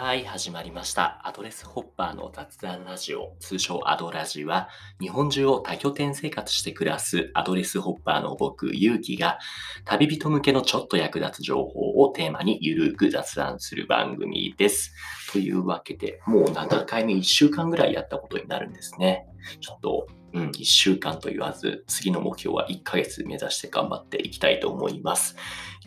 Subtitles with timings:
[0.00, 1.20] はい、始まりました。
[1.24, 4.68] アドレスホッパーの雑談ラジオ、通称アドラジは、
[5.00, 9.40] 日本中を多拠点生活して暮らすアドレスホッパーの僕、ゆうきが、
[9.84, 14.94] 旅人向けのちょっと役立つ情報をテーマにゆるく雑談する番組です。
[15.32, 19.26] というわけで、もう7回目？1週間ぐらいやったことになるんですね。
[19.60, 25.36] ちょっとうん、1週間と言わず、次の目標は1ヶ月目指して頑張っていきたいと思います。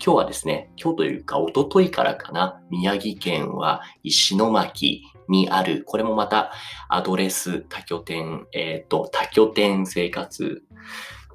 [0.03, 6.51] 今日はですね、今日というか、おとといからかな、宮城県は石巻にある、これもまた
[6.89, 10.63] アドレス多拠点、えっ、ー、と、多拠点生活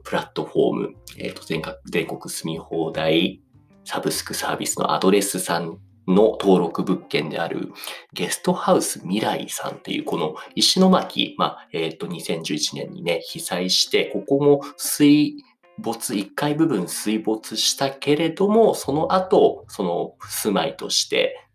[0.02, 3.41] プラットフォーム、えっ、ー、と全国、全国住み放題
[3.85, 7.73] サブスクサービスのアドレスさんの登録物件である
[8.12, 15.37] ゲストハウス未来さんっていうこの石巻、まあ、えっ、ー、と、2011年にね、被災して、ここも水
[15.79, 21.46] 没、1階部分水没したけれども、その後、その住まいとして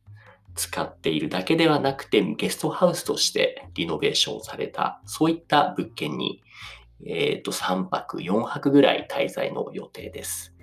[0.55, 6.43] 使っているだけではなくて、ゲストハウスとしてリノベーションされた、そういった物件に、
[7.05, 10.53] えっ、ー、と、3泊、4泊ぐらい滞在の予定です。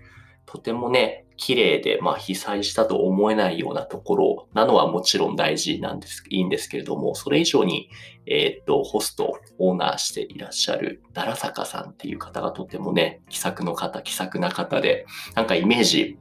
[0.51, 7.91] とてもね、綺麗で、まあ、被災したと思えないようなところなのはもちろん大事なんです、いいんですけれども、それ以上に、
[8.25, 15.05] えー、っと、ホスト、オーナーしていらっしゃる、奈良坂さんっていう方がとてもね、気さくの方、気さくな方で、
[15.35, 16.17] なんかイメージ、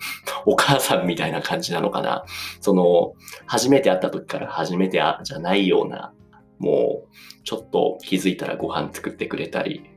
[0.45, 2.25] お母さんみたいな感じなのかな。
[2.59, 3.13] その、
[3.45, 6.13] 初めて会った時から初めてじゃないような、
[6.59, 9.89] もう、ちょっと気づいたらご飯作ってくれたり、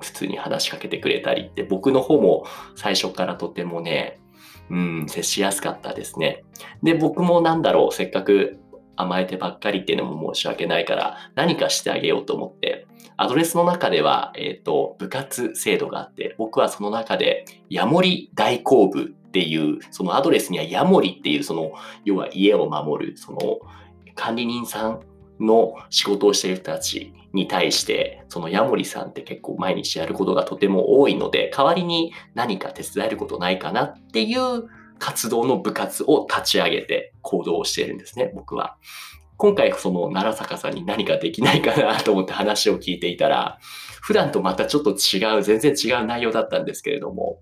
[0.00, 2.44] 普通に話しかけてくれたりって、僕の方も
[2.76, 4.20] 最初からとてもね、
[4.70, 6.44] うん、接しやすかったですね。
[6.82, 8.58] で、僕もなんだろう、せっかく
[8.96, 21.72] 甘えてばっかりっていうのも申し訳ないから、何かしてあげようと思って、アドレスの中では、えっ、ー、と、部活制度があって、僕はその中で、ヤモリ大工部っていう、そのアドレスにはヤモリっていう、その、
[22.04, 23.58] 要は家を守る、その、
[24.14, 25.00] 管理人さん
[25.40, 38.76] の仕事をしている人たちに対して、そのヤモリさんって結構毎日やることがとても多いので、代わりに何か手伝えることないかなっていう活動の部活を立ち上げて行動をしているんですね、僕は。
[39.36, 43.58] 今回その奈良坂さんに何かできないかなと思って話を聞いていたら、
[44.02, 47.38] 普段とまたちょっと違う、全然違う内容だったんですけれども、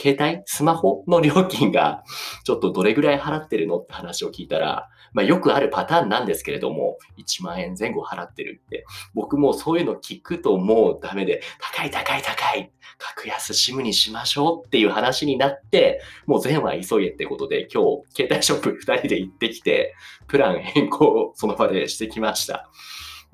[0.00, 2.02] 携帯、スマホの料金が
[2.44, 3.78] ちょっとどれぐらい払ってるの？
[3.78, 19.94] って話を聞いたら、まあ、よくあるパターンなんですけれども、1万円前後払ってるって、僕もそういうの聞くともうダメで、高い高い高い、格安シムにしましょうっていう話になって、もう全話急げってことで、今日、携帯ショップ2人で行ってきて、
[20.26, 22.68] プラン変更をその場でしてきました。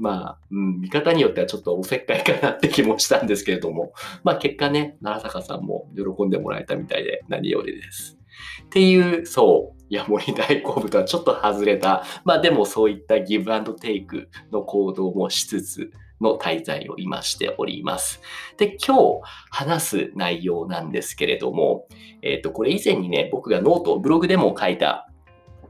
[0.02, 3.92] まあ、うん、見方によってはちょっとおせっかいかなって気もしたんですけれども、
[4.24, 8.18] まあ結果ね、奈良坂さんも喜んでもらえたみたいで何よりです。
[8.64, 18.20] っていう、そう、ヤモリ大好物とはちょっと外れた、まあでもそういったギブアンドテイクの行動もしつつの滞在を今しております。
[18.56, 19.20] で、今日
[19.50, 21.86] 話す内容なんですけれども、
[22.22, 25.11] えっ、ー、と、これ以前にね、僕が note、ブログでも書いた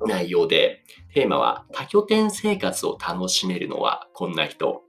[0.06, 4.82] 内容で、テーマは多拠点生活を楽しめるのはこんな人。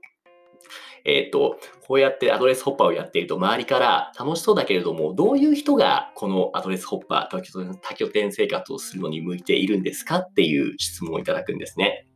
[1.04, 10.18] えっ、ー、と、こうやってアドレスホッパーをやっていると周りから楽しそうだけれども、どういう人がこのアドレスホッパー、多拠点生活をするのに向いているんですか？
[10.18, 12.06] っていう質問をいただくんですね。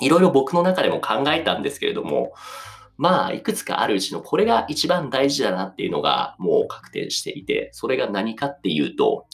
[0.00, 2.32] いろいろ僕の中でも考えたんですけれども、
[2.96, 9.26] まあ、いくつかあるうちのこれが一番大事だなっていうのがもう確定していて、それが何かっていうと、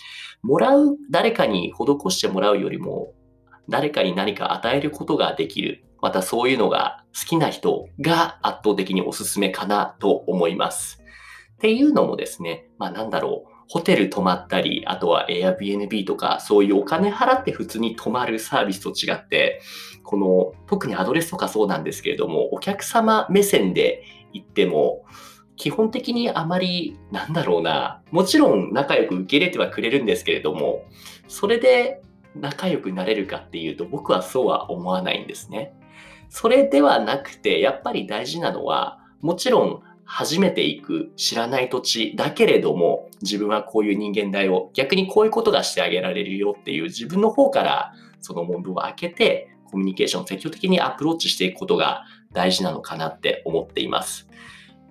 [0.43, 3.13] もらう、誰かに施してもらうよりも、
[3.69, 5.85] 誰かに何か与えることができる。
[6.01, 11.03] またそういうのが好きな人が圧倒的におすすめかなと思います。
[11.55, 13.59] っていうのもですね、まあなんだろう。
[13.71, 19.61] ホテル泊まったり、あとは Airbnb とか、そういうお金払って普通に泊まるサービスと違って、
[20.05, 25.05] この、特にアドレスとかそうなんですけれども、お客様目線で行っても、
[25.59, 30.85] 基本的にあまり、なんだろうな、もちろん仲良く受け入れてはくれるんですけれども、
[31.27, 32.01] それで
[32.37, 35.75] 仲良くなれるかっていうと、僕はそうは思わないんですね。
[36.31, 44.71] それではなくて、やっぱり大事なのは、もちろん初めて行く知らない土地だけれども、自分はこういう人間だよ。
[44.75, 54.29] 逆にこういうことがしてあげられるよっていう自分の方からその問答を開けて、コミュニケーションを積極的にアプローチしていくことが大事なのかなって思っています。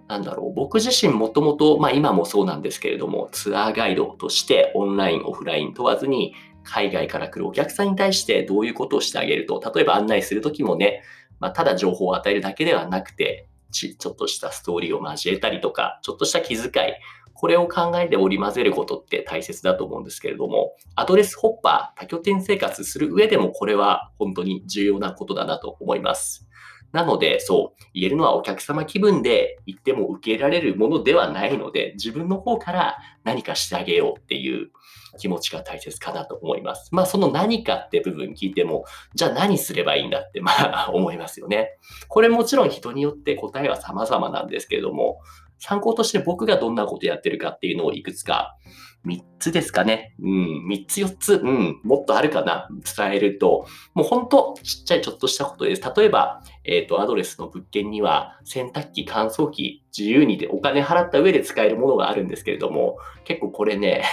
[0.07, 6.33] なんだろう、僕自身もともと、まあ今もそうなんですけれども、ツアーガイドとしてオンライン、オフライン問わずに
[6.63, 11.01] 海外から来るお客さんに対してどういうことをしてあげると、例えば案内するときもね、
[11.39, 16.94] まあ、ただ情報を与えるだけではなくて、ち、ちょっとしたストーリーを交えたりとか、ちょっとした気遣い、
[17.33, 26.48] これを考えて織り交ぜることって大切だと思うんですけれども、アドレスホッパー、多拠点生活する上でもこれは本当に重要なことだなと思います。
[26.92, 34.72] なので、そう、言えるのはお客様気分で言っても受けられるものではないので、自分の方から何かしてあげようっていう
[35.18, 36.89] 気持ちが大切かなと思います。
[36.94, 38.86] まあ、その何かって部分聞いても、
[39.16, 40.51] じゃあ何すればいいんだって、ま
[40.88, 41.78] あ、思いますよね。
[42.07, 45.19] これもちろん人によって答えは様々なんですけれども、
[45.59, 48.57] 参考として僕がどんなことやってるかっていうのをいくつか、
[49.06, 50.13] 3つですかね。
[50.19, 52.68] うん、3つ4つ、うん、もっとあるかな、
[52.98, 55.94] 伝えると、もう本当ちっちゃいちょっとしたことです。
[55.95, 64.04] 例えば、えっ、ー、と、アドレスの物件には洗濯機、乾燥機、自由にでお金払った上で使えるものがあるんですけれども、結構これね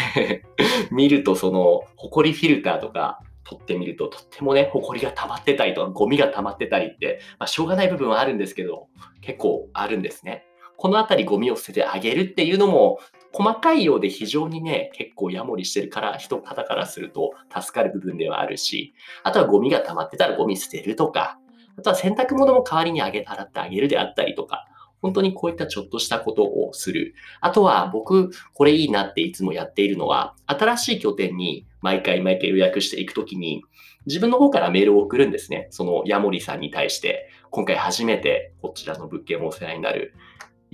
[0.91, 8.89] 見るとその、ホコリフィルターとか、取ってみると、とってもね、埃が溜まってたりとか、ゴミが溜まってたりって、まあ、しょうがない部分はあるんですけど、
[9.21, 10.47] 結構あるんですね。
[10.77, 12.99] このあたりゴミを捨ててあげるっていうのも、
[13.33, 21.39] 細かいようで非常にね、結構ヤモリしてるから、人方からすると助かる部分ではあるし、あとはゴミが溜まってたらゴミ捨てるとか、
[21.77, 24.67] あとは洗濯物も代わりにあげ、洗ってあげるであったりとか、
[25.03, 27.15] 本当にこういったちょっとしたことをする。
[27.41, 33.63] あとは僕、これいいなっていつもやっているのは、新しい拠点に毎回毎回予約していくときに、
[34.07, 35.67] 自分の方からメールを送るんですね。
[35.71, 40.15] そのヤモリさんに対して、今回初めてこちらの物件もお世話になる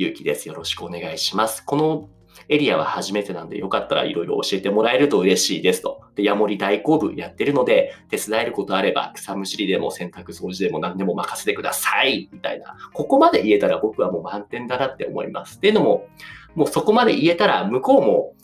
[0.01, 0.49] ゆうきです。
[0.49, 1.63] よろしくお願いします。
[1.63, 2.09] この
[2.49, 6.01] エリアは初めてなんで、よかったらいろいろ教えてもらえると嬉しいですと。
[6.15, 12.79] で、ヤモリ大工部やってるので、手伝えることあれば、草むしりでも洗濯掃除でも何でも任せてくださいみたいな。
[12.95, 15.59] ここまで言えたら僕はもう満点だなって思います。
[15.59, 16.09] っていうのも、
[16.55, 18.35] もうそこまで言えたら、向こうも、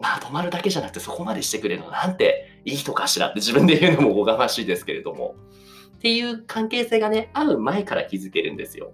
[0.00, 5.34] まあ、止まるだけじゃなくてそこまでしてくれるのなんていい人かしらって自分で言うのもおがましいですけれども。
[5.96, 8.92] っていう関係性がね、会う前から気づけるんですよ。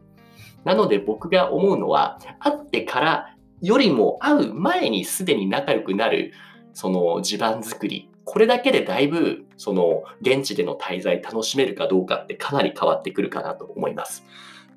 [0.65, 6.33] なので僕が思うのは、会ってからよりも会う前にすでに仲良くなる、
[6.73, 8.11] その地盤作り。
[8.25, 14.27] これだけでだいぶ、その現地での滞在楽しめるかどうかってかなり変わってくるかなと思います。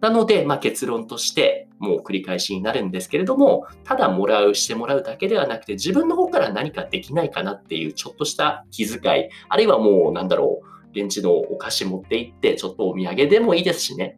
[0.01, 14.17] なので、まあ、結論として、もう繰り返しになるんですけれども、ただもらう、してもらうだけではなくて、自分の方から何かできないかなっていうちょっとした気遣い、あるいはもう、なんだろう、現地のお菓子持って行って、ちょっとお土産でもいいですしね。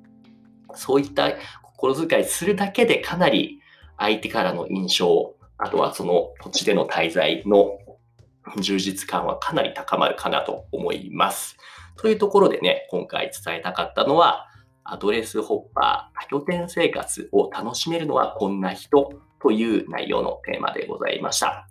[0.76, 1.32] そういった
[1.64, 3.60] 心遣いするだけでかなり
[3.98, 7.78] 相手からの印象、あとはその土地での滞在の
[8.60, 11.58] 充実感はかなり高まるかなと思います。
[11.98, 14.48] というところでね、今回伝えたかったのは、
[14.84, 21.68] アドレスホッパー、多拠点生活を楽しめるのはこんな人という内容のテーマでございました。